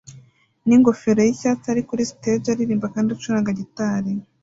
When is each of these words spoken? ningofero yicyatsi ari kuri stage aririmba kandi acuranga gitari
ningofero 0.67 1.21
yicyatsi 1.27 1.65
ari 1.73 1.81
kuri 1.89 2.03
stage 2.11 2.47
aririmba 2.51 2.87
kandi 2.93 3.09
acuranga 3.15 3.57
gitari 3.59 4.11